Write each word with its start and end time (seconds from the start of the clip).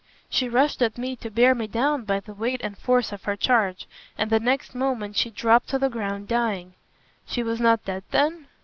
She 0.31 0.49
rushed 0.49 0.81
at 0.81 0.97
me 0.97 1.15
to 1.17 1.29
bear 1.29 1.53
me 1.53 1.67
down 1.67 2.05
by 2.05 2.19
the 2.21 2.33
weight 2.33 2.61
and 2.63 2.75
force 2.75 3.11
of 3.11 3.25
her 3.25 3.35
charge, 3.35 3.85
and 4.17 4.31
the 4.31 4.39
next 4.39 4.73
moment 4.73 5.15
she 5.15 5.29
dropped 5.29 5.67
to 5.69 5.77
the 5.77 5.89
ground 5.89 6.27
dying." 6.27 6.73
"She 7.27 7.43
was 7.43 7.61
not 7.61 7.85
dead 7.85 8.03
then?" 8.09 8.47